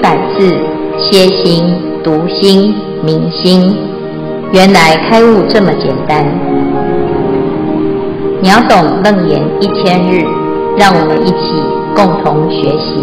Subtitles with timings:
[0.00, 0.48] 百字，
[0.98, 1.62] 歇心、
[2.02, 3.74] 读心、明心，
[4.52, 6.24] 原来开悟这么简单。
[8.42, 10.22] 秒懂楞严一千日，
[10.76, 11.36] 让我们一起
[11.94, 12.96] 共同学习。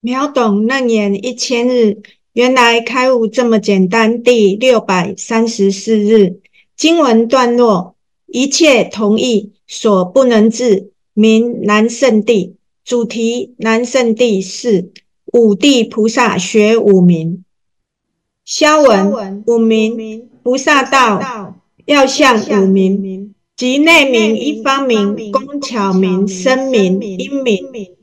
[0.00, 1.98] 秒懂楞严一千日，
[2.32, 4.22] 原来开悟这么简单。
[4.22, 6.40] 第六百三十四日，
[6.76, 7.94] 经文段落：
[8.26, 12.57] 一切同意所不能至，名难胜地。
[12.88, 14.92] 主题：南圣地是
[15.34, 17.44] 五地菩萨学五名。
[18.46, 27.97] 消文：五名菩萨道要向五名，即内明、一方名、工巧明、声明、音明。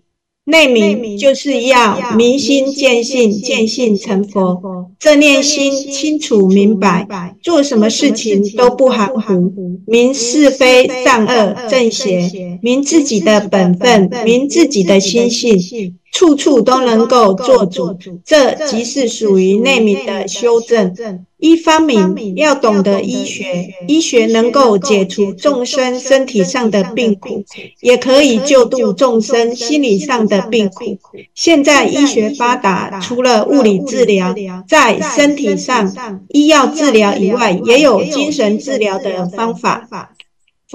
[0.46, 4.92] 内明就是要明心见性，见性成佛。
[5.00, 9.80] 这念心清楚明白，做什么事情都不含糊。
[9.88, 15.98] 明是非善恶正邪，明自己的本分，明自己的心性。
[16.12, 17.94] 处处都能够做主，
[18.24, 20.96] 这即是属于内明的修正。
[21.46, 27.44] 一方面要懂得医学，医学能够解除众生身体上的病苦，
[27.82, 30.98] 也可以救度众生心理上的病苦。
[31.36, 34.34] 现在医学发达，除了物理治疗，
[34.68, 35.94] 在身体上
[36.30, 39.88] 医药治疗以外，也有精神治疗的方法。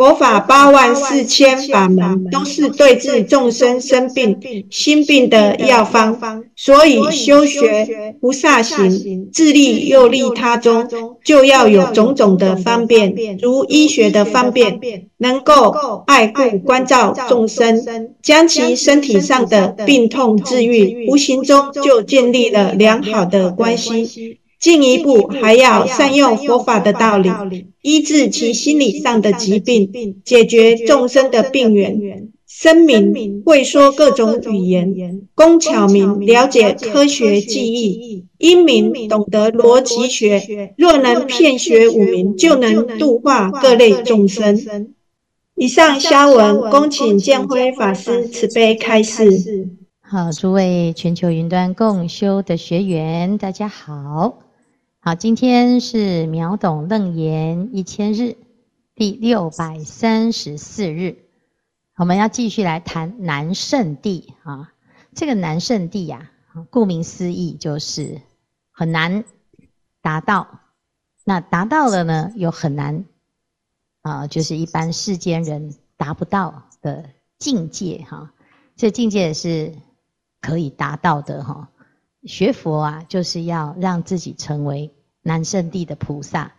[0.00, 6.18] 佛法八万四千法门，都是对治众生生病、心病的药方。
[6.56, 10.88] 所以修学菩萨行，自利又利他中，
[11.22, 14.80] 就要有种种的方便，如医学的方便，
[15.18, 17.84] 能够爱护关照众生，
[18.22, 24.39] 将其身体上的病痛治愈，无形中就建立了良好的关系。
[24.60, 27.30] 进一步还要善用佛法的道理，
[27.80, 32.28] 医治其心理上的疾病，解决众生的病源。
[32.46, 40.74] 声明会说各种语言，工巧明了解科学技艺，英明懂得逻辑学。
[40.76, 44.92] 若能骗学五明，就能度化各类众生。
[45.54, 49.70] 以上消文，恭请建辉法师慈悲开示。
[50.02, 54.49] 好，诸位全球云端共修的学员，大家好。
[55.02, 58.36] 好，今天是秒懂楞严一千日
[58.94, 61.24] 第六百三十四日，
[61.96, 64.74] 我们要继续来谈难圣地啊。
[65.14, 66.30] 这个难圣地呀，
[66.68, 68.20] 顾名思义就是
[68.70, 69.24] 很难
[70.02, 70.60] 达到。
[71.24, 73.06] 那达到了呢，又很难
[74.02, 78.34] 啊，就是一般世间人达不到的境界哈。
[78.76, 79.72] 这境界是
[80.42, 81.70] 可以达到的哈。
[82.24, 84.92] 学佛啊，就是要让自己成为
[85.22, 86.52] 南胜地的菩萨。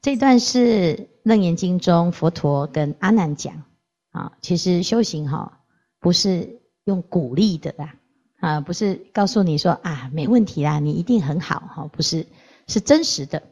[0.00, 3.62] 这段是《楞严经》中佛陀跟阿难讲
[4.10, 4.32] 啊。
[4.40, 5.60] 其实修行哈，
[6.00, 7.94] 不是用鼓励的啦，
[8.40, 12.26] 啊，不是告诉你说啊，没问题啦，你一定很好哈，不是，
[12.66, 13.42] 是真实的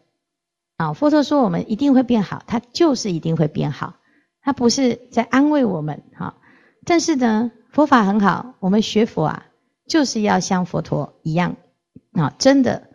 [0.76, 0.92] 啊。
[0.92, 3.96] 佛陀说我们一定会变好，他就是一定会变好，
[4.40, 6.36] 他不是在安慰我们哈。
[6.84, 9.46] 但是呢，佛法很好，我们学佛啊。
[9.86, 11.56] 就是要像佛陀一样，
[12.12, 12.90] 啊，真的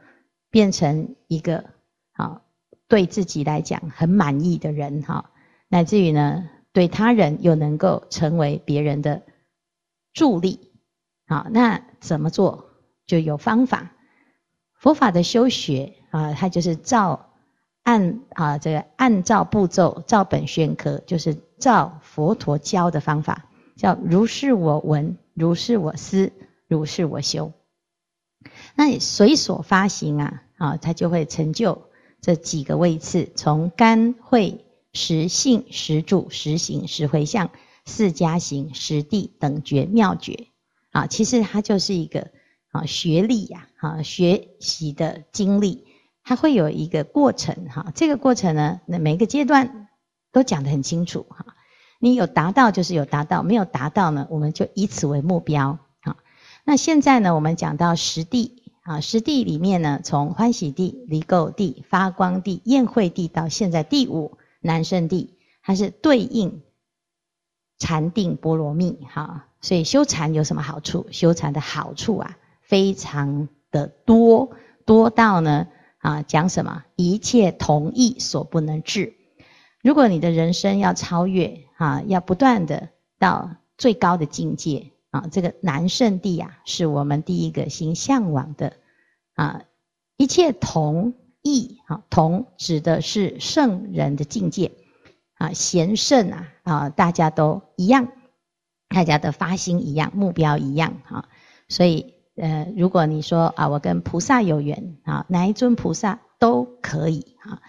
[0.50, 1.66] 变成一个
[2.12, 2.41] 啊
[2.88, 5.31] 对自己来讲很满意的人哈，
[5.69, 9.22] 乃至于呢，对他人又能够成为别人的
[10.13, 10.72] 助力，
[11.28, 12.72] 好，那怎么做
[13.06, 13.94] 就有方法。
[14.74, 17.30] 佛法的修学啊，它就是照
[17.84, 23.46] 按啊这个按照步骤照本宣科，就是照佛陀教的方法，
[23.78, 26.34] 叫如是我闻，如是我思。
[26.76, 27.54] 如是我修，
[28.76, 31.90] 那你随所发行啊，啊，它就会成就
[32.22, 37.50] 这几个位次，从甘慧实性实住实行实回向
[37.86, 40.48] 四加行实地等觉妙觉。
[40.92, 42.31] 啊，其实它就是一个
[42.72, 45.86] 啊学历呀，啊学习的经历，
[46.24, 49.88] 它会有一个过程哈，这个过程呢，那每个阶段
[50.31, 51.45] 都讲得很清楚哈，
[52.00, 55.80] 你有达到就是有达到，没有达到呢，我们就以此为目标。
[56.71, 66.62] 那现在呢，我们讲到十地啊，十地里面呢，从欢喜地、离垢地、发光地、宴会地到现在第五难胜地，它是对应
[67.77, 69.50] 禅定波罗蜜哈。
[69.59, 71.07] 所以修禅有什么好处？
[71.12, 74.51] 修禅的好处啊，非常的多，
[74.85, 76.85] 多到呢啊，讲什么？
[76.95, 79.13] 一切同义所不能至。
[79.83, 82.88] 如果你的人生要超越啊，要不断的
[83.19, 84.94] 到最高的境界。
[85.12, 88.74] 啊，这个南圣地啊，是我们第一个心向往的
[89.36, 89.62] 啊。
[90.18, 94.72] 一切同意，啊，同指的是圣人的境界
[95.34, 98.08] 啊，贤圣啊，啊，大家都一样
[98.88, 101.28] 大家的发心一样，目标一样啊。
[101.68, 107.62] 所以呃，如果你说啊，我跟菩萨有缘啊，哪一尊菩萨都可以啊，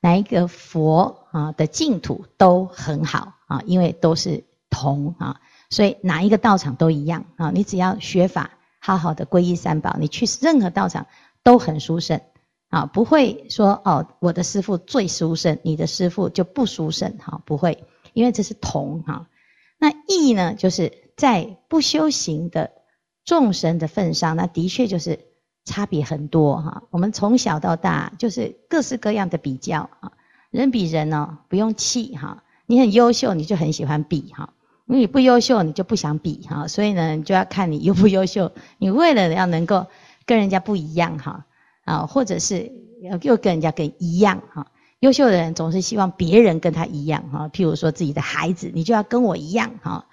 [0.00, 5.40] 哪一个佛啊的净土都很好啊，因为都是同啊，
[5.70, 7.50] 所以哪一个道场都一样啊。
[7.50, 11.06] 你只要学法，好好的皈依三宝，你去任何道场
[11.42, 12.20] 都很殊胜
[12.68, 19.28] 啊，不会说哦，我的师父最殊胜，你的师父就不殊胜哈，不会，因为这是同哈。
[19.78, 22.70] 那异呢，就是在不修行的
[23.24, 25.20] 众生的份上，那的确就是
[25.64, 26.82] 差别很多哈。
[26.90, 30.12] 我们从小到大就是各式各样的比较啊，
[30.50, 32.44] 人比人呢不用气哈。
[32.66, 34.52] 你很优秀，你就很喜欢比哈；
[34.98, 36.66] 你不优秀，你就不想比哈。
[36.66, 38.52] 所以呢，你就要看你优不优秀。
[38.78, 39.86] 你为了要能够
[40.26, 41.46] 跟人家不一样哈
[41.84, 42.72] 啊，或者是
[43.22, 44.66] 又跟人家跟一样哈。
[44.98, 50.06] 优秀的人总是希望别人跟他一样哈，譬如说自己的孩子，你就要跟我一样哈。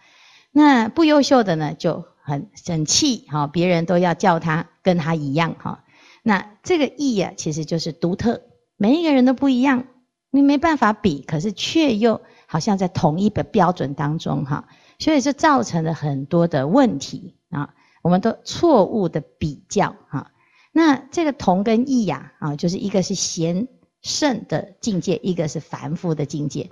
[0.51, 5.83] 那不优秀的呢，就很生气哈，别人都要叫他跟他一样哈。
[6.23, 8.41] 那这个异啊，其实就是独特，
[8.77, 9.85] 每一个人都不一样，
[10.31, 14.67] 你没办法比，可是却又好像在同一个标准当中哈，
[14.97, 20.31] 所以就造成了很多的问题啊，我们都错误的比较哈。
[20.71, 23.67] 那这个同跟异呀啊，就是一个是贤。
[24.03, 26.69] 圣的境界，一个是凡夫的境界。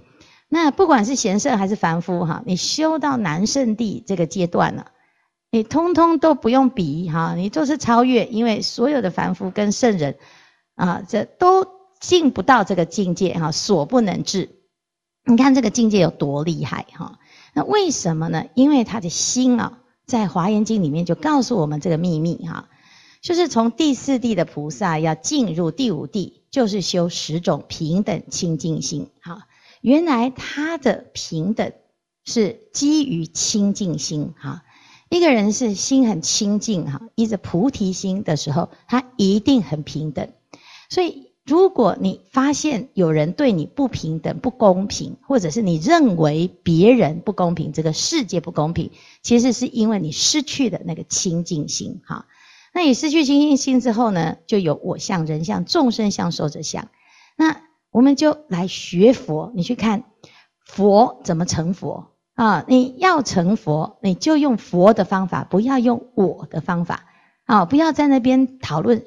[0.48, 4.92] 那不管是贤圣还是凡夫哈，你修到南圣地这个阶段了，
[5.50, 10.18] 你通通都不用比哈，你就是超越，因为所有的凡夫跟圣人
[10.76, 11.68] 啊，这都
[12.00, 14.52] 进不到这个境界哈，所不能至。
[15.26, 17.20] 你看这个境界有多厉害哈？
[17.54, 18.46] 那为什么呢？
[18.54, 22.70] 因为他的心啊，在华严经里面就告诉我们这个秘密哈，
[23.22, 26.42] 就是从第四地的菩萨要进入第五地。
[26.52, 29.46] 就是修十种平等清净心，哈，
[29.82, 31.74] 原来他的平等
[32.24, 34.64] 是基于清净心，哈，
[35.10, 40.30] 一个人是心很清净，哈，依着菩提心的时候，他一定很平等。
[40.90, 48.90] 所以，如果你发现有人对你不平等、不公平，或者是你认为别人不公平、这个世界不公平，
[49.22, 52.26] 其实是因为你失去了那个清净心，哈。
[52.74, 56.88] 那你失去清净心之后呢，就有我相、人相、众生相、寿者相。
[57.38, 60.04] 那我们就来学佛，你去看
[60.66, 62.66] 佛怎么成佛啊？
[62.68, 67.06] 你要成佛，你就用佛的方法，不要用我的方法
[67.46, 67.66] 啊！
[67.66, 69.06] 不要在那边讨论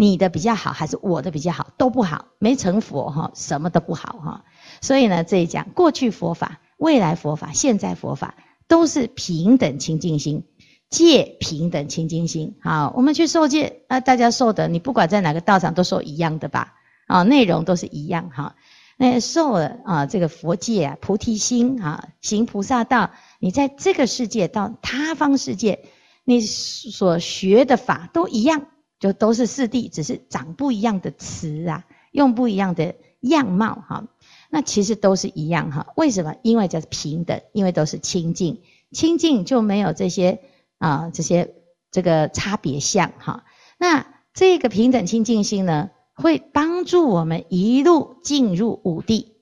[0.00, 4.44] 你的比较好还是我的比较好，都不好，没成佛哈，什么都不好哈。
[4.80, 8.36] 所以呢，这一讲过去佛法、未来佛法、现在佛法
[8.68, 10.44] 都是平等清净心。
[10.88, 18.54] 戒平等清净心，好，我们去受戒啊，大家受的，你不管在哪个道场都受一样的吧，啊，内容都是一样哈。
[18.96, 25.84] 那受了啊，这个佛戒啊，菩提心啊，行菩萨道，你在这个世界到他方世界，
[26.24, 28.68] 你所学的法都一样，
[29.00, 34.08] 就都是四谛，只是长不一样的词啊，用不一样的样貌哈。
[34.50, 35.92] 那其实都是一样哈。
[35.96, 36.36] 为什么？
[36.42, 38.62] 因为叫平等，因为都是清净，
[38.92, 40.40] 清净就没有这些。
[40.80, 41.56] 啊，这些
[41.90, 43.42] 这个差别相哈，
[43.78, 49.32] 那这个平等清净心呢，会帮助我们一路进入五地。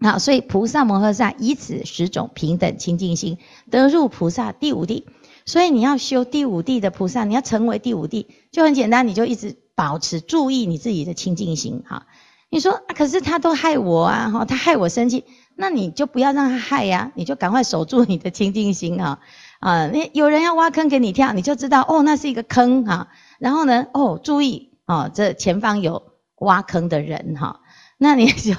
[0.00, 3.36] 好，所以菩萨摩诃萨以此十种平等清净心，
[3.70, 5.04] 得入菩萨第五地。
[5.46, 12.06] 所以你要修第五地的菩萨，你要成为第五地，就很简单，你就一直保持注意你自己的清净心哈。
[12.50, 15.24] 你说啊，可是他都害我啊，哈，他害我生气，
[15.54, 19.20] 那你就不要让他害呀，你就赶快守住你的清净心啊。
[19.60, 23.08] 啊，那有人要挖坑给你跳，你就知道哦，那是一个坑哈。
[23.38, 26.02] 然后呢，哦，注意哦，这前方有
[26.38, 27.60] 挖坑的人哈。
[27.98, 28.54] 那你就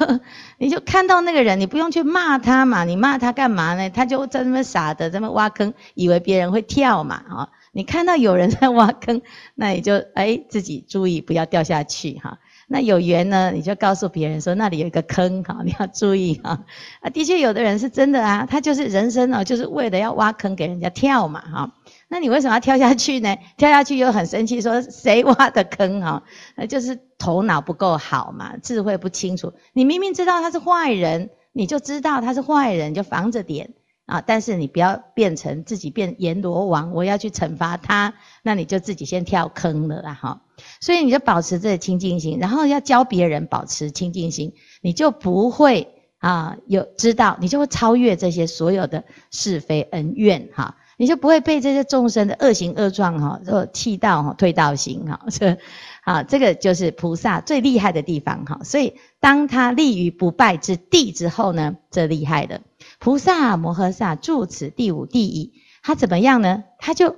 [0.58, 3.89] 你就看到那个人，你不用去骂他嘛，你骂他干嘛呢？
[3.89, 7.50] 他就在那么傻的在那挖坑，以为别人会跳嘛，哈。
[7.72, 9.22] 你看到有人在挖坑，
[9.53, 12.39] 那你就哎自己注意不要掉下去哈。
[12.67, 16.65] 那有缘呢，你就告诉别人说那里有一个坑哈，你要注意哈。
[17.01, 21.72] 啊，的确有的人是真的啊，他就是人生哦，就是为了要挖坑给人家跳嘛哈。
[22.07, 23.37] 那你为什么要跳下去呢？
[23.57, 26.23] 跳下去又很生气，说谁挖的坑哈？
[26.55, 29.53] 那就是头脑不够好嘛，智慧不清楚。
[29.73, 33.73] 你明明知道他是坏人，你就知道他是坏人，就防着点。
[34.07, 34.23] 啊！
[34.25, 40.43] 但是你不要变成自己变阎罗王，我要去惩罚他，那你就自己先跳坑了啦哈。
[40.79, 55.22] 所以你就保持这个清净心，然后要教别人保持清净心，你就不会啊有知道，你就会超越这些所有的是非恩怨哈，你就不会被这些众生的恶行恶状哈，就气到哈退道行哈。
[55.32, 55.58] 这
[56.04, 58.60] 啊，这个就是菩萨最厉害的地方哈。
[58.63, 62.62] 所以当他立于不败之地之后呢，这厉害了。
[63.00, 65.54] 菩萨摩诃萨住此第五地矣。
[65.84, 66.63] 他怎么样呢？
[66.80, 67.16] 他就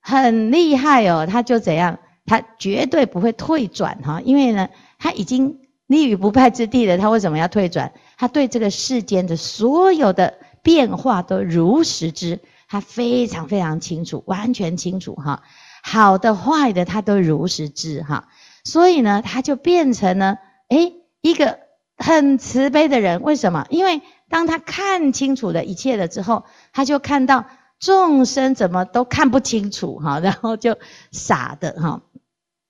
[0.00, 1.98] 很厉害哦，他就怎样？
[2.24, 4.68] 他绝对不会退转哈，因为呢，
[4.98, 6.96] 他已经立于不败之地了。
[6.96, 7.92] 他为什么要退转？
[8.16, 15.42] 他对这个世间的所有的变化都如实知，他非常非常清楚，完全清楚哈。
[15.82, 18.28] 好的坏的，他都如实知哈。
[18.64, 21.60] 所以呢，他就变成了诶一个
[21.96, 23.22] 很慈悲的人。
[23.22, 23.66] 为什么？
[23.70, 27.44] 因为当他看清楚了一切了之后，他就看到
[27.78, 30.76] 众生怎么都看不清楚哈，然后就
[31.12, 32.02] 傻的哈。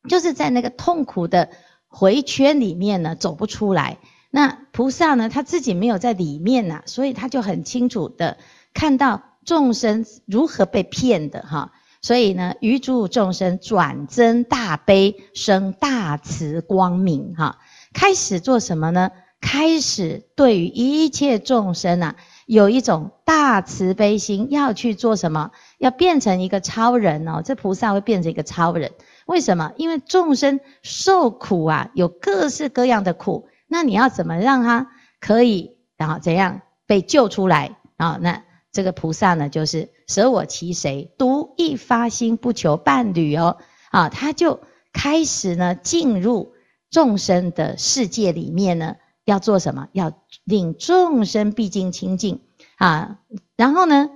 [0.08, 1.48] 就是在那个痛苦的
[1.88, 3.96] 回圈里面呢，走不出来。
[4.30, 8.36] 那菩萨呢，他自己没有在里面呐，所以他就很清楚的
[8.74, 11.72] 看到众生如何被骗的哈。
[12.02, 17.58] 所以呢，于诸众生转增大悲，生大慈光明哈。
[17.94, 19.10] 开始做什么呢？
[19.40, 25.50] 开始对于一切众生啊，有一种大慈悲心，要去做什么？
[25.78, 27.42] 要变成一个超人哦。
[27.44, 28.92] 这菩萨会变成一个超人。
[29.26, 29.72] 为什么？
[29.76, 33.48] 因为众生受苦啊，有各式各样的苦。
[33.66, 34.88] 那你要怎么让他
[35.20, 38.18] 可以，然后怎样被救出来啊？
[38.20, 38.42] 那
[38.76, 43.56] 这个菩萨呢，就是舍我其谁，独一发心不求伴侣哦。
[43.90, 44.60] 啊，他就
[44.92, 46.52] 开始呢进入
[46.90, 49.88] 众生的世界里面呢，要做什么？
[49.92, 50.12] 要
[50.44, 52.42] 令众生毕竟清净
[52.76, 53.20] 啊。
[53.56, 54.10] 然后呢，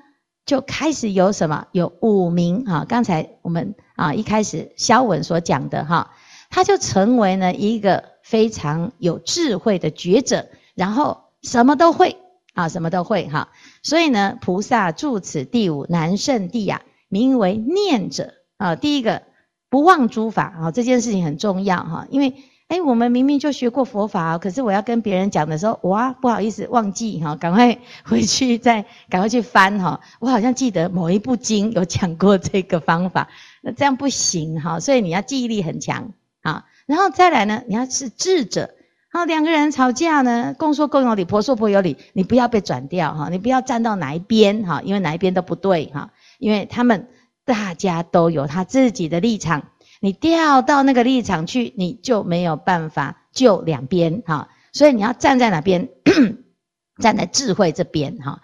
[0.44, 1.68] 就开始有什么？
[1.72, 2.84] 有五明啊。
[2.86, 3.74] 刚才我们。
[3.96, 6.12] 啊，一开始萧文所讲的哈，
[6.48, 12.16] 他就成为了一个非常有智慧的觉者，然后什么都会
[12.60, 13.48] 啊，什么都会哈。
[13.82, 18.76] 所以呢，菩萨住此第五难胜地呀，名为念者啊。
[18.76, 19.22] 第一个
[19.68, 22.34] 不忘诸法啊，这件事情很重要哈，因为
[22.68, 30.00] 诶我们明明就学过佛法，可是我要跟别人讲的时候，哇，不好意思忘记哈，赶快 回去再赶快去翻哈。
[30.20, 33.28] 我好像记得某一部经有讲过这个方法。
[33.62, 36.12] 那这样不行哈，所以你要记忆力很强
[36.42, 36.66] 啊。
[36.86, 38.70] 然后再来呢，你要是智者，
[39.12, 47.08] 好，两个人吵架呢，公说公有理，婆说婆有理，你不要被转掉哈，你不要站到哪一边哈，因为哪一边都不对哈，因为他们
[47.44, 49.64] 大家都有他自己的立场，
[50.00, 55.88] 你掉到那个立场去，你就没有办法救两边哈，所以你要站在哪边？
[57.02, 58.40] 站在智慧这边哈。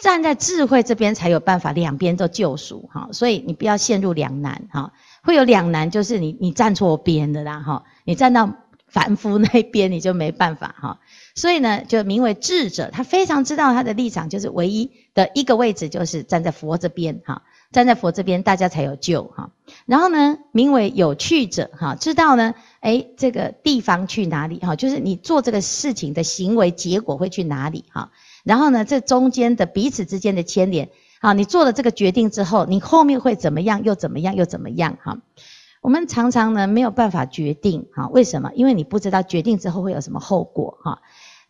[0.00, 4.94] 站在智慧这边才有办法，两边都救赎哈，所以你不要陷入两难哈。
[5.22, 8.50] 会有两难，就是你你站错边的啦哈，你站到
[8.90, 10.98] 凡夫那边你就没办法哈。
[11.34, 17.42] 所以呢，就名为智者，他非常知道他的立场，就是唯一的一个位置，就是站在佛这边哈，
[17.72, 19.50] 站在佛这边大家才有救哈。
[19.86, 28.10] 然后呢，名为有去者哈，知道呢，诶这个地方去哪里哈，就是你做这个事情的行为结果会去哪里哈。
[28.42, 30.88] 然后呢，这中间的彼此之间的牵连，
[31.20, 33.84] 好，你做了这个决定之后，你后面会怎么样？
[33.84, 34.34] 又怎么样？
[34.34, 34.98] 又怎么样？
[35.02, 35.18] 哈，
[35.80, 38.50] 我们常常呢没有办法决定，哈，为什么？
[38.54, 41.00] 因为你不知道决定之后会有什么后果，哈。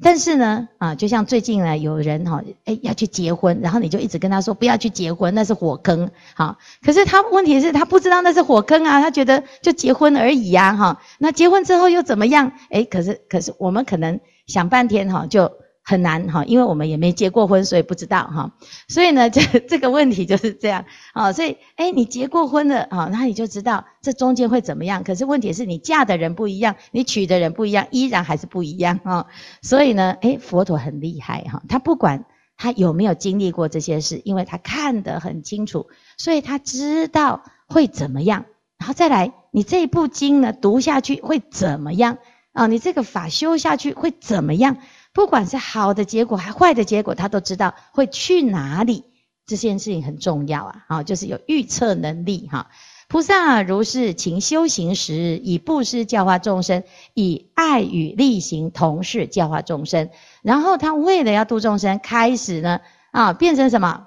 [0.03, 6.57] 但是呢，啊，就像最近呢，有人哈，哎，要去结婚，然后你就一直跟他说不要去结婚，那是火坑，哈。
[6.83, 11.03] 可是他问题是，他不知道那是火坑啊，他觉得就结婚而已呀，哈。
[11.19, 12.53] 那结婚之后又怎么样？
[12.71, 15.60] 哎，可是可是我们可能想半天，哈，就。
[15.90, 18.52] 很难哈，因为我们也没结过婚，所以不知道哈。
[18.87, 21.32] 所以呢， 这这个问题就是这样啊。
[21.32, 25.02] 所以，诶你结过婚了啊，那你就知道这中间会怎么样。
[25.02, 29.26] 可是问题是你嫁的人不一样，你娶的人不一样，依然还是不一样啊。
[29.62, 32.25] 所以呢，诶佛陀很厉害哈，他不管
[32.56, 38.44] 他有没有经历过这些事，因为他看得很清楚，所以他知道会怎么样。
[38.78, 42.18] 然后再来，你这部经呢读下去会怎么样
[42.52, 42.68] 啊？
[42.68, 44.76] 你这个法修下去会怎么样？
[45.12, 49.05] 不管是好的结果还坏的结果，他都知道会去哪里。
[49.47, 52.71] 这件事情很重要啊，好，就是有预测能力哈。
[53.09, 60.11] 菩萨如是勤修行时，以布施教化众生，以爱与力行同事教化众生。
[60.43, 64.07] 然后他为了要度众生，开始呢啊，变成什么？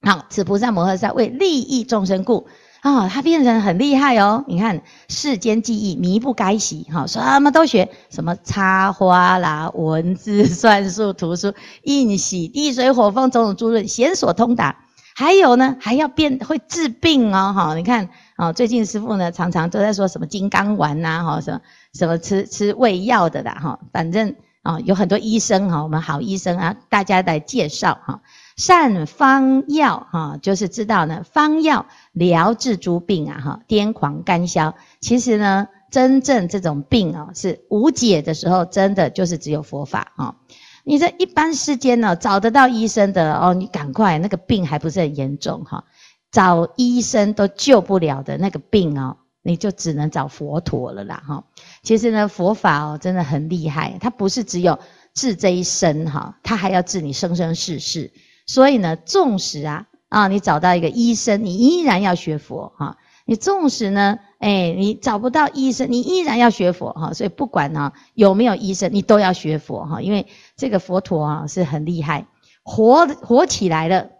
[0.00, 2.48] 好，此菩萨摩诃萨为利益众生故。
[2.84, 4.44] 啊、哦，他变成很厉害哦！
[4.46, 14.76] 你看世间技艺靡不该习，哈，什么都学，什么插花啦、文字、算术、图书、印玺、地水火风种种诸论，贤所通达。
[15.14, 17.74] 还有呢，还要变会治病哦，哈！
[17.74, 21.60] 你看啊，最近师傅呢常常都在说什么金刚丸呐，哈，什么
[21.94, 28.20] 什么吃吃胃药的啦，哈，反正啊有很多医生哈，我们好医生啊，大家来介绍哈。
[28.56, 34.74] 善方药哈，就是知道呢，方药疗治诸病啊哈，颠狂干消。
[35.00, 40.36] 其实呢，真正这种病啊是无解的时候，真的就是只有佛法哈。
[40.84, 45.84] 你这一般世间呢，找得到医生的哦，你赶快，那个病还不是很严重哈，
[46.30, 51.44] 找医生都救不了的那个病哦，你就只能找佛陀了啦哈。
[51.82, 54.78] 其实呢，佛法哦真的很厉害，它不是只有
[55.12, 58.12] 治这一生哈，它还要治你生生世世。
[58.46, 62.98] 所以呢，纵使啊啊，你找到一个医生，你依然要学佛哈。
[63.26, 67.14] 你纵使呢，哎，你找不到医生，你依然要学佛哈。
[67.14, 72.26] 所以不管呢有没有医生，你都要学佛哈，因为这个佛陀啊是很厉害，
[72.62, 74.10] 活活起来了，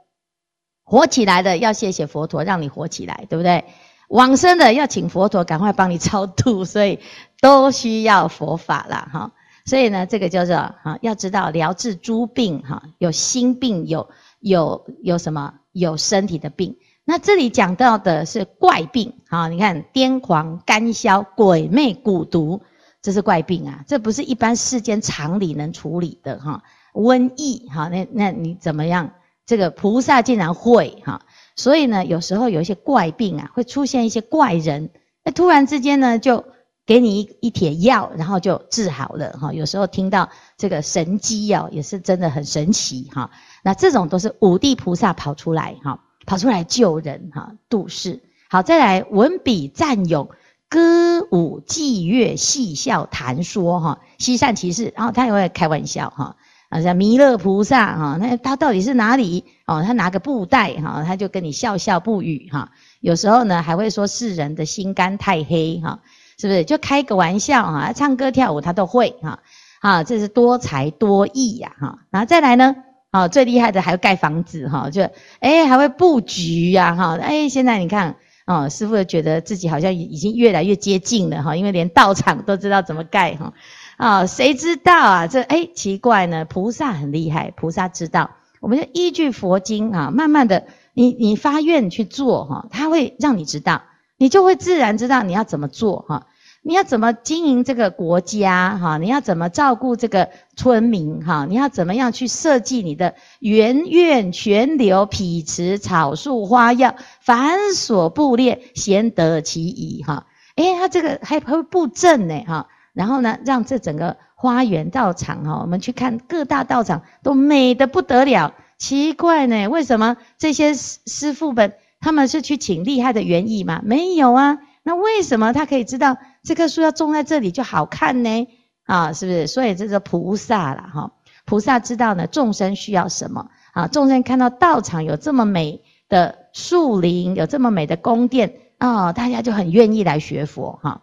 [0.84, 3.64] 活起来了，要谢谢佛陀让你活起来，对不对？
[4.08, 7.00] 往生的要请佛陀赶快帮你超度，所以
[7.40, 9.32] 都需要佛法啦哈。
[9.64, 14.08] 所以呢，这个叫做哈，要知道疗治诸病哈，有心病，有
[14.40, 16.76] 有有什么，有身体的病。
[17.04, 22.62] 那这里讲到的是怪病，哈，你看癫狂、干消、鬼魅、蛊毒，
[23.02, 26.62] 这是怪病啊，这不是一般世间常理能处理的哈。
[26.92, 29.12] 瘟疫，哈，那那你怎么样？
[29.46, 34.88] 这个菩萨竟然会哈，所以呢，有时候有一些怪病啊，会出现一些怪人，
[35.22, 36.46] 那突然之间呢，就
[36.86, 39.52] 给你一一帖药，然后就治好了哈。
[39.52, 43.30] 有时候听到这个神迹哦，也是真的很神奇哈。
[43.62, 46.00] 那这种都是五地菩萨跑出来哈。
[46.26, 48.22] 跑出来救人哈，度世。
[48.48, 50.30] 好，再来文笔赞咏，
[50.70, 54.90] 歌舞伎乐，戏笑谈说哈，嬉善其事。
[54.96, 56.36] 然后他也会开玩笑哈，
[56.70, 59.44] 啊像弥勒菩萨哈，那他到底是哪里？
[59.66, 62.72] 哦，他拿个布袋哈，他就跟你笑笑不语哈。
[63.00, 66.00] 有时候呢，还会说世人的心肝太黑哈，
[66.38, 66.64] 是不是？
[66.64, 69.40] 就开个玩笑哈，唱歌跳舞他都会哈。
[69.80, 71.98] 啊，这是多才多艺呀哈。
[72.10, 72.76] 然后再来呢？
[73.10, 83.52] 啊，最厉害的还要盖房子哈，就诶还会布局呀哈，诶现在你看哦，师父觉得自己好像已经越来越接近了哈，因为连道场都知道怎么盖哈，
[83.98, 85.26] 啊，谁知道啊？
[85.28, 93.82] 这诶奇怪呢，菩萨很厉害，菩萨知道，我们就依据佛经啊，慢慢的你你发愿去做哈，他会让你知道，
[94.16, 96.26] 你就会自然知道你要怎么做哈。
[96.66, 98.96] 你要怎么经营这个国家哈？
[98.96, 101.44] 你要怎么照顾这个村民哈？
[101.46, 110.26] 你要怎么样去设计你的园院、泉流、陂池、草树、花药、繁琐布列，贤得其宜哈？
[110.56, 112.68] 诶，他这个还会布阵呢哈？
[112.94, 118.54] 然后呢，让这整个花园道场哈，我们去看各大道场都美得不得了。
[118.78, 121.74] 奇怪呢，为什么这些师师父们
[122.04, 123.80] 他们是去请厉害的园艺吗？
[123.82, 124.58] 没有啊。
[124.82, 128.46] 那为什么他可以知道这棵树要种在这里就好看呢？
[128.84, 129.46] 啊，是不是？
[129.46, 131.12] 所以这是菩萨啦，哈，
[131.46, 133.88] 菩萨知道呢众生需要什么啊？
[133.88, 141.00] 众生看到道场有这么美的树林，有这么美的宫殿啊，大家就很愿意来学佛哈。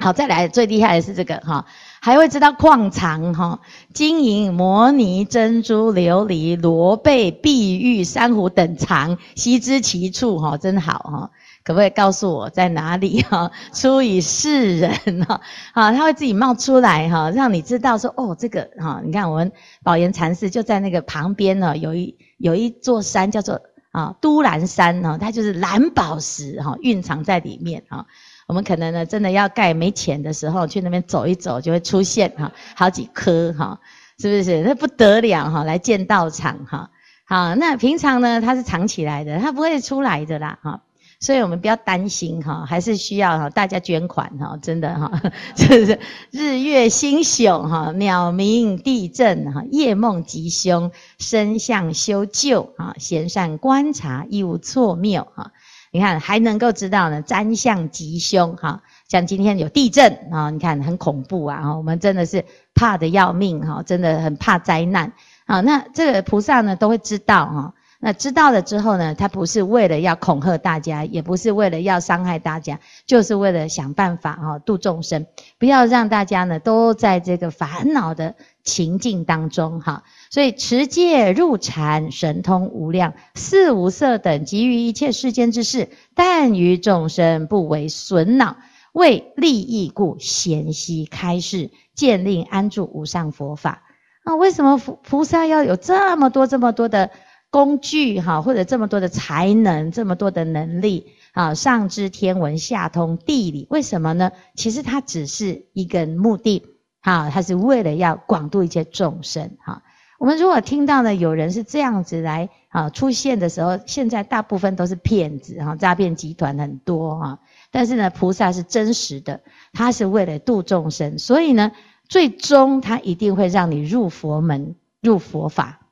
[0.00, 1.66] 好，再来最厉害的是这个哈，
[2.06, 3.58] 还会知道矿藏哈，
[3.92, 11.30] 金银、摩尼、珍珠、琉璃、罗贝、碧玉、珊瑚等藏，悉知其处哈，真好哈。
[11.64, 13.50] 可不可以告诉我在哪里哈？
[13.74, 15.40] 出于世人哈，
[15.74, 19.50] 啊，他会自己冒出来哈，让你知道说哦，这个哈，你看我们
[19.82, 28.06] 宝岩禅寺就在那个旁边呢，有一有一座山叫做啊都兰山哈，它就是蓝宝石哈蕴藏在里面哈。
[28.46, 33.80] 我们可能呢真的要盖没钱的时候去那边走一走，就会出现哈好几颗哈，
[34.18, 34.62] 是不是？
[34.62, 36.90] 那不得了哈，来建道场哈。
[37.26, 40.82] 好，那平常呢它是藏起来的，它不会出来的啦哈。
[41.18, 45.10] 所以我们不要担心哈，还是需要哈大家捐款哈，真的哈，
[45.56, 45.98] 就是
[46.30, 55.52] 日月星宿哈，鸟鸣地震哈，夜梦吉凶，身相修旧哈，贤善观察，亦无错谬哈。
[55.96, 65.14] 你看还能够知道呢，占相吉凶哈，像今天有地震啊，你看很恐怖啊，我们真的是怕的要命哈，真的很怕灾难
[65.46, 65.62] 啊。
[65.62, 67.74] 那这个菩萨呢都会知道哈。
[68.06, 75.26] 那知道了之后呢，他不是为了要恐吓大家，也不是为了要伤害大家，就是为了想办法哈度众生，
[75.58, 80.04] 不要让大家呢都在这个烦恼的情境当中哈。
[80.30, 88.56] 所以持戒入禅，神通无量，四无色等，及于一切世间之事，但于众生不为损恼，
[88.92, 93.82] 为利益故，贤悉开示，建令安住无上佛法。
[94.24, 97.10] 那，为什么菩菩萨要有这么多这么多的？
[97.56, 104.30] 工具哈，或者这么多的才能，这么多的能力啊，上知天文，下通地理，为什么呢？
[104.56, 106.62] 其实它只是一个目的，
[107.00, 109.82] 哈，它是为了要广度一切众生哈。
[110.18, 117.38] 我们如果听到呢，有人是这样子来啊出现的时候，现在大部分都是骗子哈，诈骗集团很多哈。
[117.70, 119.40] 但是呢，菩萨是真实的，
[119.72, 121.72] 他是为了度众生，所以呢，
[122.06, 125.85] 最终他一定会让你入佛门、入佛法。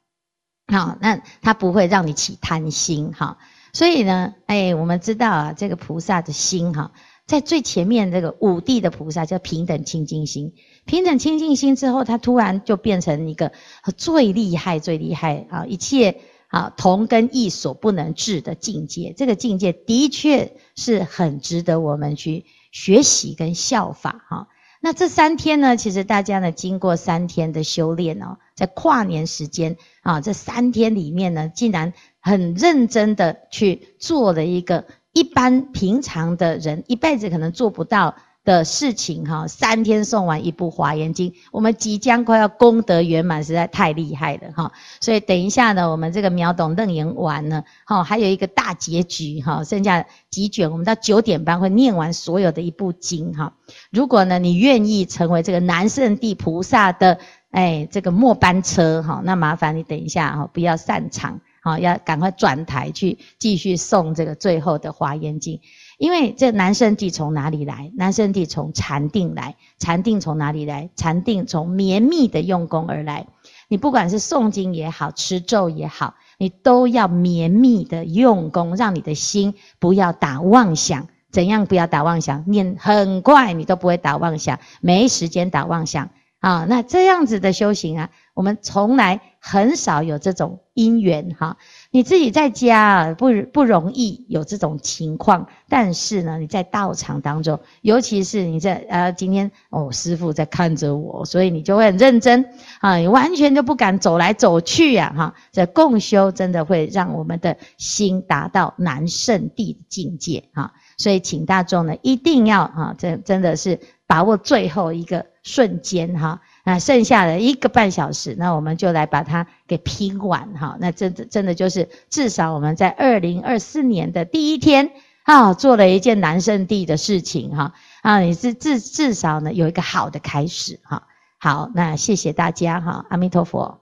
[0.66, 3.12] 好，那他不会让你起贪心。
[3.12, 3.38] 哈，
[3.72, 6.92] 所以呢，哎，我们知道啊，这个菩萨的心哈，
[7.26, 10.54] 在最前面这个五地的菩萨叫平等清净心。
[10.84, 13.52] 平等清净心之后，他突然就变成一个
[13.96, 16.20] 最厉害、最厉害啊，一切。
[16.48, 24.46] 啊，同根异所不能治的境界，这个境界的确是很值得我们去学习跟效法哈。
[24.84, 44.72] 那这三天呢，其实大家呢经过三天的修炼哦，在跨年时间啊，这三天里面呢，竟然很认真的去做了一个一般平常的人一辈子可能做不到的事情哈，三天送完一部《华严经》，我们即将快要功德圆满，实在太厉害了哈。
[45.00, 53.54] 所以等一下呢，我们这个秒懂楞严完呢，哈，还有一个大结局哈，剩下几卷，我们到九点半会念完所有的一部经哈。
[53.90, 57.18] 如果呢，你愿意成为这个南圣地菩萨的
[57.50, 65.56] 哎这个末班车哈，那麻烦你等一下哈，不要散场哈，要赶快转台去继续送这个最后的《华严经》。
[66.04, 67.90] 因为这南圣地从哪里来？
[67.96, 70.90] 南圣地从禅定来，禅定从哪里来？
[70.96, 73.26] 禅定从绵密的用功而来。
[73.68, 81.08] 你不管是诵经也好，持咒也好，你都要绵密的用功，让你的心不要打妄想。
[81.32, 82.44] 怎样不要打妄想？
[82.46, 86.66] 念很快，你都不会打妄想，没时间打妄想啊。
[86.68, 91.56] 那这样子的修行啊，我们从来很少有这种因缘哈。
[91.94, 102.44] 你自己在家，不不容易有这种情况，但是呢，你在道场当中，尤其是你在呃今天哦，师父在看着我，所以你就会很认真
[102.80, 113.78] 啊，你完全就不敢走来走去呀，哈，这共修真的会让我们的心达到南圣地的境界哈，所以请大众呢一定要哈，这真的是
[114.08, 116.40] 把握最后一个瞬间哈。
[116.66, 120.78] 那剩下的一个半小时，那我们就来把它给拼完哈。
[120.80, 124.92] 那真的真的就是至少我们在二零二四年的第一天
[125.24, 127.74] 啊，做了一件难胜地的事情哈。
[128.00, 131.06] 啊，也是至至少呢有一个好的开始哈。
[131.38, 133.80] 好，那谢谢大家哈，阿弥陀佛。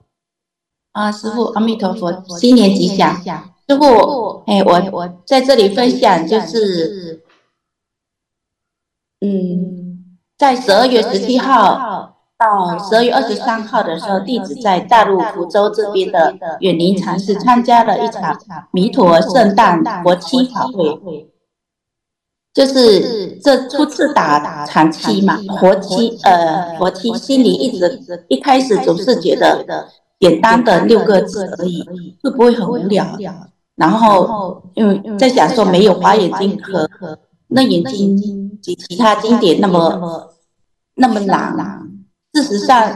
[0.91, 3.15] 啊，师傅，阿弥陀佛，新年吉祥。
[3.69, 7.23] 师傅，哎，我我在这里分享就是，
[9.21, 12.12] 嗯，在十二月十七号。
[12.43, 18.37] 到十二月二十三号的时候，弟子在大陆福州这边的远林禅寺参加了一场
[18.73, 21.31] 弥陀圣诞佛七法会，
[22.53, 29.87] 就是这初次打禅期嘛，佛七呃佛七，心里一直一开始总是觉得
[30.19, 31.85] 简单的六个字而已，
[32.25, 33.07] 会不会很无聊？
[33.77, 36.89] 然后因为在想说没有华严经和
[37.49, 38.17] 楞严经
[38.61, 40.29] 及其他经典那么
[40.97, 41.82] 那么难。
[42.35, 42.93] 事实上，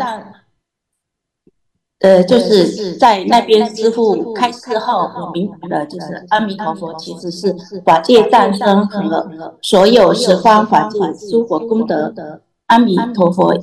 [2.01, 10.99] 呃，就是在那边师傅开示后，我明白了，就是阿弥陀佛其实是法界诞生和所有十方法界
[11.31, 12.42] 诸佛功德。
[12.66, 13.55] 阿弥陀佛，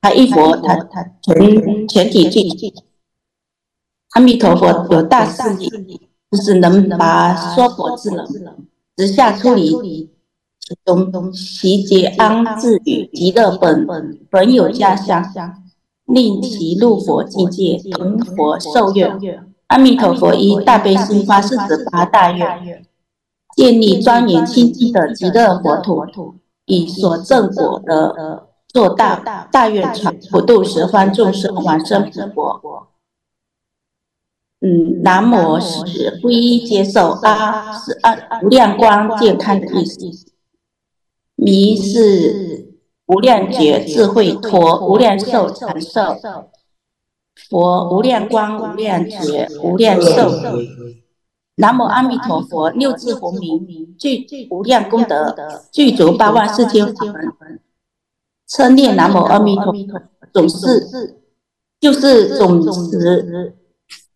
[0.00, 2.72] 他一佛，他他全全体具。
[4.10, 8.26] 阿弥陀佛有大势力，就是能把娑婆之人
[8.96, 10.10] 直下出离。
[10.84, 15.24] 东东其劫安置于极乐本本本有家乡，
[16.06, 19.18] 令其入佛境界，同佛受愿。
[19.68, 22.84] 阿弥陀佛一大悲心发誓十八大愿，
[23.56, 26.34] 建立庄严清净的极乐国土，
[26.66, 32.60] 以所证果的做大大愿传，普度十方众生往生极乐。
[34.60, 40.29] 嗯，南无是皈依接受阿是阿无量光健康的意思。
[41.42, 42.68] 弥是
[43.06, 46.18] 无量觉智慧陀无量寿长寿，
[47.48, 50.30] 佛无量光无量觉无量寿。
[51.56, 55.34] 南无阿弥陀佛，六字洪名具无量功德，
[55.72, 57.60] 具足八万四千法门。
[58.46, 60.02] 称念南无阿弥陀佛，
[60.34, 61.16] 总是
[61.80, 63.56] 就是总持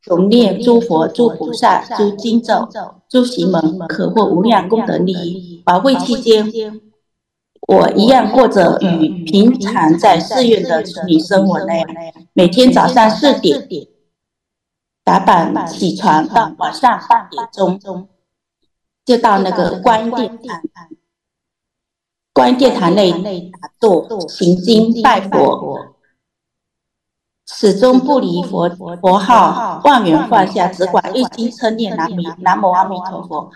[0.03, 2.69] 总念诸佛、诸菩萨、诸经咒、
[3.09, 5.63] 诸行门，可获无量功德利益。
[5.65, 6.53] 法会期间。
[7.67, 11.89] 我一样过着与平常在寺院的处女生活那样，
[12.35, 13.67] 每天早上四点
[15.03, 18.09] 打板起床，到晚上八点钟
[19.05, 20.89] 就到那个观音殿堂，
[22.35, 23.13] 观音殿堂内
[23.51, 25.95] 打坐行经拜佛，
[27.47, 28.69] 始终不离佛
[29.01, 33.51] 佛号，万缘放下，只管一心称念南无南无阿弥陀佛。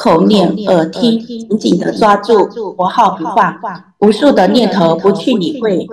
[0.00, 3.60] 口念耳听，紧紧地抓住佛号不放，
[3.98, 5.86] 无数的念头不去理会。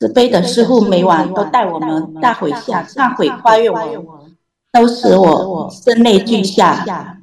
[0.00, 4.04] 慈悲的师父每晚都带我们大悔下、忏悔、发愿文，
[4.72, 7.20] 都使我声泪俱下，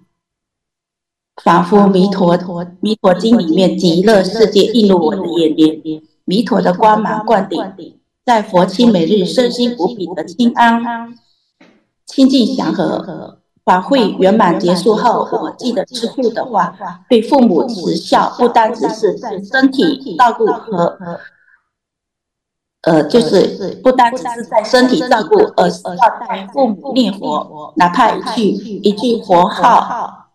[1.43, 2.39] 仿佛弥陀
[2.79, 7.61] 弥陀经里面极乐世界映入我的眼帘，弥陀的光芒灌顶，
[8.25, 11.13] 在佛七每日身心无比的清安、
[12.05, 13.39] 清净祥和。
[13.69, 16.75] 法会圆满结束后，我记得师父的话，
[17.07, 20.97] 对父母慈孝，不单只是身体照顾和，
[22.81, 28.41] 呃，就是不单只是在身体照顾，而是要带父母念佛，哪怕一句
[28.79, 30.31] 一句佛号，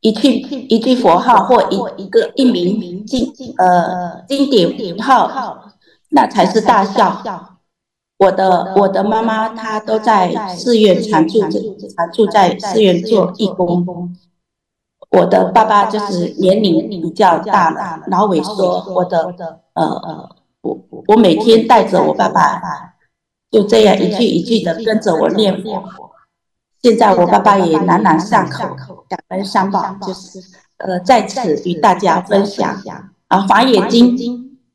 [0.00, 5.70] 一句一句佛号或一一个一名经呃经典名号，
[6.08, 7.22] 那才是大孝。
[8.22, 11.58] 我的我的妈妈她都在寺院常住着，
[11.96, 14.14] 常住在寺院做义工。
[15.10, 18.82] 我的爸爸就是年龄比较大了，脑萎缩。
[18.94, 19.34] 我的
[19.74, 22.94] 呃呃，我我每天带着我爸爸，
[23.50, 25.82] 就这样一句一句的跟着我念佛。
[26.82, 28.74] 现在我爸爸也朗朗上口，
[29.08, 30.40] 感恩三宝，就是
[30.78, 32.74] 呃在此与大家分享
[33.28, 34.16] 啊，《华严经》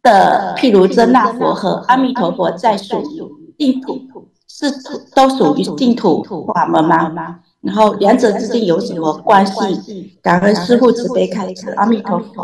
[0.03, 3.21] 的譬如真那佛和阿弥陀佛在属于
[3.57, 4.71] 净土是
[5.15, 7.39] 都属于净土法门吗？
[7.61, 10.17] 然后两者之间有什么关系？
[10.21, 12.43] 感恩师父慈悲开示，阿弥陀佛。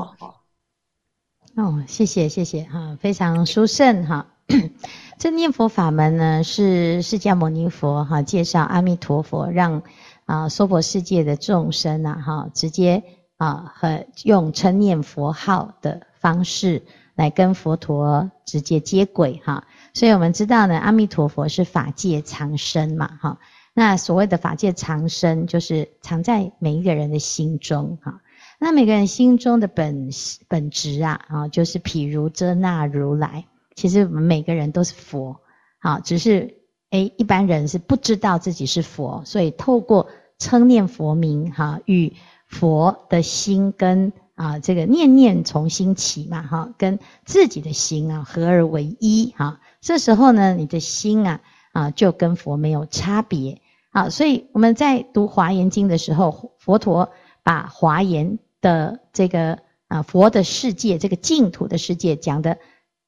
[1.55, 4.25] 哦，谢谢谢谢哈，非常殊胜哈。
[5.19, 9.83] 这念佛法门呢，是释迦牟尼佛哈介绍阿弥陀佛，让
[10.25, 13.03] 啊娑婆世界的众生呐哈直接
[13.37, 16.81] 啊和用称念佛号的方式
[17.15, 19.63] 来跟佛陀直接接轨哈。
[19.93, 23.39] 所以我们知道呢，阿弥陀佛是法界常生嘛，哈。
[23.75, 28.21] 那所谓的法界常生，就是藏在每一个人的心中，哈。
[28.59, 30.09] 那每个人心中的本
[30.47, 33.45] 本质啊，啊，就是譬如遮那如来。
[33.75, 35.35] 其实我们每个人都是佛，
[35.79, 36.55] 好，只是
[36.91, 42.13] 诶，一般人是不知道自己是佛，所以透过称念佛名，哈，与
[42.47, 49.59] 佛的心跟啊这个念念从心起嘛，哈，跟自己的心啊合而为一，哈。
[49.83, 51.41] 这时候呢，你的心啊
[51.73, 57.11] 啊就跟佛没有差别啊，所以我们在读华严经的时候，佛陀
[57.43, 62.59] 把华严的这个啊佛的世界，这个净土的世界讲的，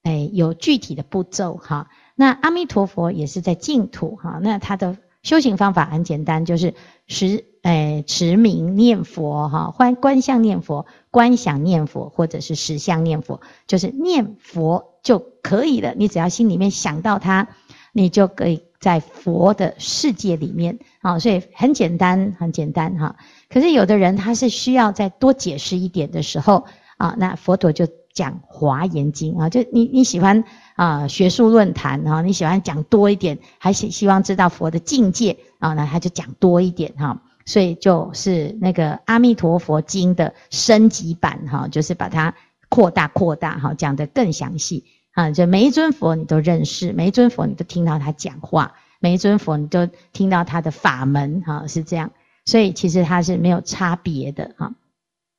[0.04, 1.88] 哎有具体的步骤哈。
[2.14, 6.74] 那阿弥陀佛也是在净土哈，那他的修行方法很简单，就是
[7.08, 14.92] 持哎持名念佛哈，观观相念佛、观想念佛，或者是实相念佛，就是念佛。
[15.06, 15.94] 就可以了。
[15.96, 17.48] 你只要心里面想到他，
[17.94, 21.20] 你就可以在佛的世界里面啊。
[21.20, 23.16] 所以很简单，很简单哈。
[23.50, 26.66] 可是有的人他是需要再多解释一点的时候
[26.98, 29.48] 啊，那佛陀就讲《华严经》啊。
[29.48, 30.44] 就你你喜欢
[30.76, 37.22] 啊学术论坛哈，你喜欢讲多一点，还希希望知道佛的境界啊，那他就讲多一点哈。
[37.48, 42.34] 所以就是那个《阿弥陀佛经》的升级版哈，就是把它
[42.76, 44.84] 扩大扩大哈，讲得更详细。
[45.14, 52.12] 啊，就每一尊佛你都认识，每一尊佛你都听到他讲话，每一尊佛你都听到他的法门，哈，是这样。
[52.44, 54.74] 所以其实他是没有差别的，哈。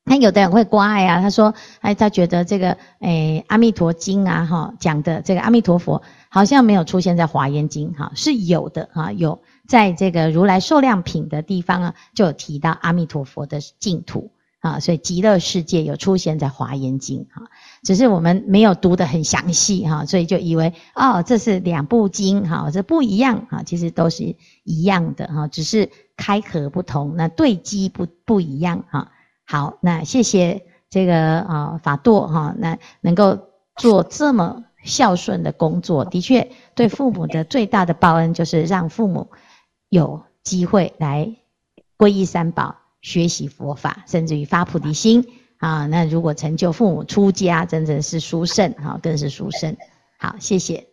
[0.09, 14.31] 那有的人会关爱啊，他说，哎，他觉得这个，诶，《阿弥陀经》啊，哈，讲的这个阿弥陀佛好像没有出现在《华严经》，哈，是有的，哈，有在这个如来寿量品的地方啊，就有提到阿弥陀佛的净土。
[14.67, 17.43] 啊，所以极乐世界有出现在华严经哈，
[17.85, 29.13] 只是我们没有读得很详细哈，所以就以为哦，这是两部经哈，这不一样哈，其实都是一样的哈，只是开合不同，那对机不不一样哈。
[29.45, 33.39] 好，那谢谢这个啊法舵哈，那能够
[33.77, 39.29] 做这么孝顺的工作，的确对父母的最大的报恩就是让父母
[39.89, 41.37] 有机会来
[41.97, 42.86] 皈依三宝。
[43.07, 45.25] 学习佛法，甚至于发菩提心
[45.59, 45.87] 啊！
[45.87, 49.77] 那如果成就父母出家，真正是殊胜啊，更是殊胜。
[50.19, 50.89] 好，谢谢。